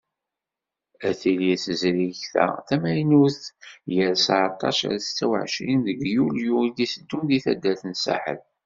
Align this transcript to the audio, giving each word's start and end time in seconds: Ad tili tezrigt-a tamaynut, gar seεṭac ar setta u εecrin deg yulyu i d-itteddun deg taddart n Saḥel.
Ad 1.07 1.15
tili 1.19 1.53
tezrigt-a 1.63 2.45
tamaynut, 2.67 3.41
gar 3.95 4.15
seεṭac 4.25 4.79
ar 4.89 4.97
setta 5.05 5.25
u 5.29 5.31
εecrin 5.41 5.79
deg 5.87 5.99
yulyu 6.13 6.55
i 6.67 6.69
d-itteddun 6.75 7.23
deg 7.29 7.41
taddart 7.45 7.83
n 7.87 7.93
Saḥel. 8.03 8.39